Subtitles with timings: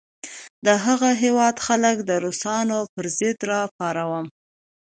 [0.65, 4.25] د هغه هیواد خلک د روسانو پر ضد را پاروم.